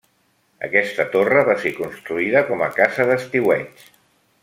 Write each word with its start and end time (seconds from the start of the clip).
Aquesta 0.67 1.05
torre 1.17 1.43
va 1.51 1.55
ser 1.65 1.73
construïda 1.81 2.43
com 2.51 2.65
a 2.69 2.71
casa 2.81 3.07
d'estiueig. 3.11 3.89